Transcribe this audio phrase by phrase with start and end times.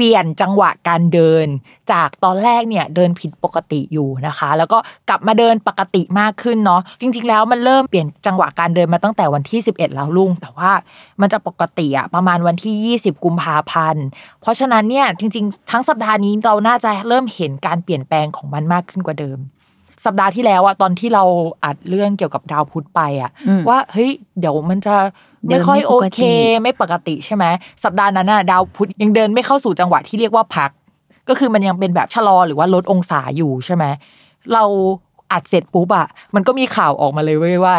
[0.00, 1.46] เปลี่ยนจังหวะการเดิน
[1.92, 10.70] จากตอนแรกเนี่ยเดินผิดปกติอยู่นะคะ แล้วก็กลับมาเดินปกติมากขึ้นเนาะจริง ๆ แล้วมันเริ่มเปลี่ยนจังหวะการเดินมาตั้งแต่วันที่ 11 แล้วลุง แต่ว่า
[11.20, 14.06] มันจะปกติอะประมาณวันที่ 20 กุมภาพันธ์
[14.40, 19.38] เพราะฉะนั้นเนี่ยจริง ๆ ทั้งสัปดาห์นี้เราน่าจะเริ่มเห็นการเปลี่ยนแปลงของมันมากขึ้นกว่าเดิม
[20.04, 21.24] สัปดาห์ที่แล้วอะตอนที่เรา
[21.64, 25.08] อัดเรื่องเกี่ยวกับดาวพุธไปอะอืมว่าเฮ้ยเดี๋ยวมันจะเดิ
[25.48, 26.22] ไม่นค่อยไม่โอปกติเค
[26.62, 27.44] ไม่ปกติใช่ไหม
[27.84, 30.70] สัปดาห์นั้นน่ะดาวพุธยังเดินไม่เข้าสู่จังหวะที่เรียกว่าพัก
[31.28, 33.84] ก็คือมันยังเป็นแบบชะลอหรือว่าลดองศาอยู่ใช่ไหม
[34.52, 34.64] เรา
[35.32, 37.76] อัดเสร็จปุ๊บอะมันก็มีข่าวออกมาเลยเว้ยว่า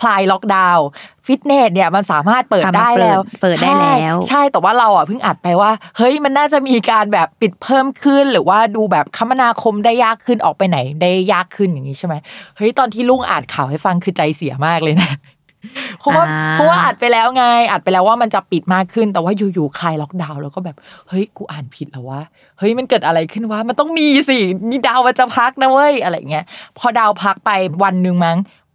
[0.00, 0.86] คลายล็อกดาวน์
[1.26, 12.14] ฟิตเนสเนี่ยมันสามารถเปิดกลับมาได้แล้ว เปิดเปิดได้ใช่แล้ว ใช่แต่ว่าเราอะเพิ่งอัดไปว่า เฮ้ยมันน่าจะมีการแบบปิดเพิ่มขึ้น หรือว่าดูแบบคมนาคมได้ยากขึ้นออกไปไหนได้ยากขึ้นอย่างนี้ใช่ไหม
[12.56, 15.10] เฮ้ยตอนที่ลุงอ่านข่าวให้ฟังคือใจเสียมากเลยนะ
[15.98, 20.76] เพราะว่าอ่าเพราะว่าอัดไปแล้วไง อัดไปแล้วว่ามันจะปิดมากขึ้นแต่ว่าอยู่ๆคลายล็อกดาวน์แล้วก็แบบ
[21.08, 22.20] เฮ้ยกูอ่านผิดแล้ววะ
[22.58, 24.38] เฮ้ยมันเกิดอะไรขึ้นวะมันต้องมีสิ
[24.70, 26.44] นี่ดาวมันจะพักนะเว้ยอะไรเงี้ย
[26.78, 27.50] พอดาวพักไป
[27.82, 28.38] วันหนึ่งมั้ง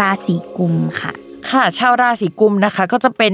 [0.00, 1.12] ราศีกุมค่ะ
[1.50, 3.32] ค่ะชาวราศีกุมนะคะ ก็จะเป็น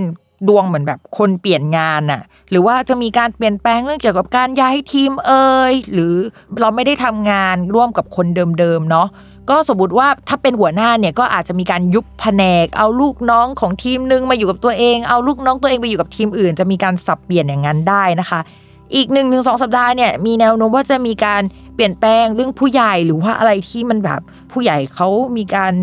[0.48, 6.14] ดวงเหมือนแบบคนเปลี่ยนงานน่ะ หรือว่าจะมีการเปลี่ยนแปลงเรื่องเกี่ยวกับการย้ายทีมเอ่ยหรือ
[6.60, 8.26] เราไม่ได้ทำงานร่วมกับคน
[8.58, 9.08] เดิมๆเนาะ
[9.50, 18.40] ก็สมมติว่าถ้าเป็นหัวหน้าเนี่ยก็อาจจะมีการยุบแผนก เอาลูกน้องของทีมหนึงมาอยู่กับตัวเอง เอาลูกน้องตัวเองไปอยู่กับทีมอื่น จะมีการสับเปลี่ยนอย่างนั้นได้นะคะ
[18.94, 21.42] อีกหนึ่งถึงสองสัปดาห์เนี่ยมีแนวโน้มว่าจะมีการ
[21.74, 24.20] เปลี่ยนแปลงเรื่องผู้ใหญ่หรือว่าอะไรที่มันแบบ
[24.52, 25.74] ผู้ใหญ่เขามีการ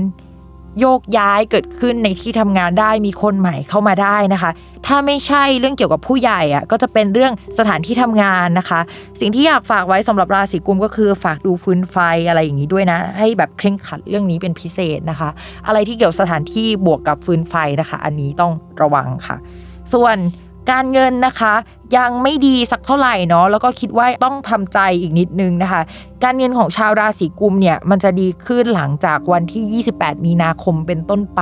[0.80, 4.52] โยกย้ายเกิดขึ้นในที่ทำงานได้มีคนใหม่เข้ามาได้นะคะ
[4.88, 8.80] ถ้าไม่ใช่เรื่องเกี่ยวกับผู้ใหญ่อะก็จะเป็นเรื่องสถานที่ทำงานนะคะ
[9.20, 11.98] สิ่งที่อยากฝากไว้สำหรับราศีกุมก็คือฝากดูฟื้นไฟ
[12.28, 15.30] อะไรอย่างนี้ด้วยนะ ให้แบบเคร่งขัดเรื่องนี้เป็นพิเศษนะคะ
[15.68, 19.38] อะไรที่เกี่ยวสถานที่บวกกับฟื้นไฟนะคะ อันนี้ต้องระวังค่ะ
[19.94, 20.18] ส่วน
[20.72, 21.54] การเงินนะคะ
[21.98, 25.82] ยังไม่ดีสักเท่าไหร่เนาะแล้วก็คิดว่าต้องทำใจอีกนิดนึงนะคะ
[26.24, 31.42] การเงินของชาวราศีกุมเนี่ยมันจะดีขึ้นหลังจากวันที่ 28 มีนาคมเป็นต้นไป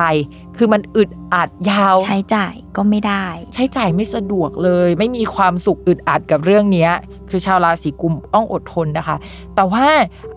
[0.58, 6.92] คือมันอึดอัดยาวใช้จ่ายก็ไม่ได้ ใช้จ่ายไม่สะดวกเลย ไม่มีความสุขอึดอัดกับเรื่องเนี้ย
[7.30, 9.18] คือชาวราศีกุมต้องอดทนนะคะ
[9.56, 9.86] แต่ว่า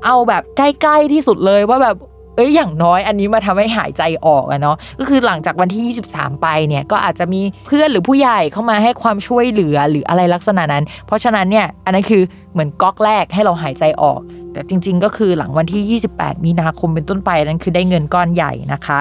[0.05, 1.96] เอาแบบใกล้ๆที่สุดเลยว่าแบบ
[2.36, 12.22] เอ้ยอย่างน้อยอันนี้มาทำให้หายใจออกอะเนาะก็คือหลังจากวันที่ 23 ไปเนี่ยก็อาจจะมีเพื่อนหรือผู้ใหญ่เข้ามาให้ความช่วยเหลือหรืออะไรลักษณะนั้น เพราะฉะนั้นเนี่ยอันนั้นคือ
[12.52, 14.20] เหมือนก๊อกแรกให้เราหายใจออก
[14.52, 19.00] แต่จริง ๆ ก็คือหลังวันที่ 28 มีนาคมเป็นต้นไปนั้นคือได้เงินก้อนใหญ่นะคะ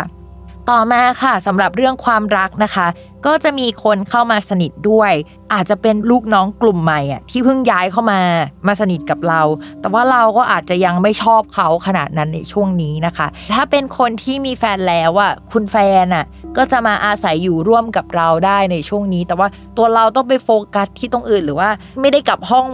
[0.70, 2.88] ต่อมาค่ะสำหรับเรื่องความรักนะคะ
[3.26, 5.14] ก็จะมีคนเข้ามาสนิทด้วย
[5.54, 8.22] อาจจะเป็นลูกน้องกลุ่มใหม่อะที่เพิ่งย้ายเข้ามา
[8.68, 9.42] มาสนิทกับเรา
[9.82, 16.26] แต่ว่าเราก็อาจจะยังไม่ชอบเขาขนาดนั้นในช่วงนี้นะคะ ถ้าเป็นคนที่มีแฟนแล้วอะคุณแฟนอะ
[16.58, 19.48] ก็จะมาอาศัยอยู่ร่วมกับเราได้ในช่วงนี้ แต่ว่า
[19.78, 21.70] ตัวเราต้องไปโฟกัสที่ตรงอื่นหรือว่า
[22.02, 22.68] ไม่ได้กลับห้อง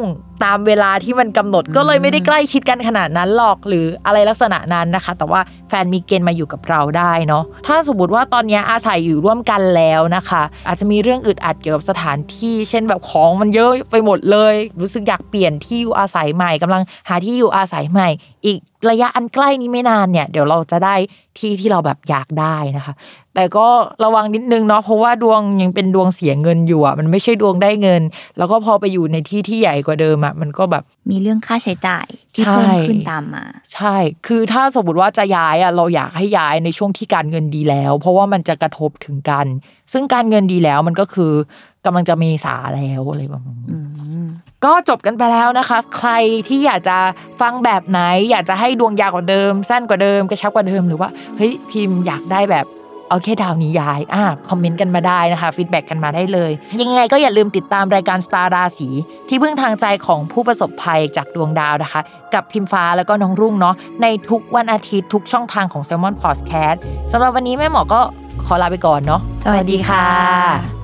[0.44, 18.07] ตามเวลาที่มันกำหนด ก็เลยไม่ได้ใกล้ชิดกันขนาดนั้นหรอกหรืออะไรลักษณะนั้นนะคะ แต่ว่าแฟนมีเกณฑ์มาอยู่กับเราได้เนาะถ้าสมมติว่าตอนนี้อาศัยอยู่ร่วมกันแล้วนะคะ อาจจะมีเรื่องอึดอัดเกี่ยวกับสถานที่ เช่นแบบของมันเยอะไปหมดเลย รู้สึกอยากเปลี่ยนที่อยู่อาศัยใหม่กำลังหาที่อยู่อาศัยใหม่
[18.45, 18.57] อีก
[18.89, 20.95] ระยะอันใกล้นี้ไม่นานเนี่ยเดี๋ยวเราจะได้
[21.38, 22.94] ที่ที่เราแบบอยากได้นะคะ
[23.36, 23.68] แต่ก็
[24.04, 28.01] ระวังนิดนึงเนาะเพราะว่าดวงยังเป็นดวงเสียเงินอยู่อะมันไม่ใช่ดวงได้เงิน
[28.38, 33.44] แล้วก็พอไปอยู่ในที่ที่ใหญ่กว่าเดิมอะมันก็แบบมีเรื่องค่าใช้จ่ายที่ใช่เพิ่มขึ้นตามมา
[33.74, 33.95] ใช่
[34.28, 39.45] คือถ้าสมมติว่าจะย้ายอะเราอยากให้ย้ายในช่วงที่การเงินดีแล้ว เพราะว่ามันจะกระทบถึงกัน
[39.94, 41.33] ซึ่งการเงินดีแล้วมันก็คือ
[41.86, 43.78] กำลังจะเมษาแล้วอะไรประมาณนี้อื
[44.24, 44.28] ม
[44.66, 46.12] ก็จบกันไปแล้วนะคะ ใคร
[46.48, 46.98] ที่อยากจะ
[47.42, 48.00] ฟังแบบไหน
[48.31, 52.66] อยากจะให้ดวงยาวกว่าเดิม สั้นกว่าเดิมกระชับกว่าเดิมหรือว่าเฮ้ยพิมพ์อยากได้แบบ
[53.11, 58.89] เอาแค่ดาวนี้ย้ายอ่า comment กันมาได้นะคะ feedback กันมาได้เลย ยังไงก็อย่าลืมติดตามรายการสตาร์ราศี
[59.29, 62.01] ที่พึ่งทางใจของผู้ประสบภัยจากดวงดาวนะคะ
[62.33, 66.77] กับพิมฟ้าแล้วก็น้องรุ่งเนาะในทุกวันอาทิตย์ทุกช่องทางของ Salmon Podcast
[67.11, 68.01] สำหรับวันนี้แม่หมอก็
[68.45, 70.81] ขอลาไปก่อนเนาะสวัสดีค่ะ